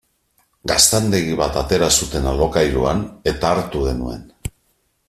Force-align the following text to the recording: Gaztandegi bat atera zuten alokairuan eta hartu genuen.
Gaztandegi 0.71 1.35
bat 1.41 1.59
atera 1.63 1.91
zuten 1.99 2.27
alokairuan 2.33 3.05
eta 3.35 3.53
hartu 3.57 3.89
genuen. 3.91 4.27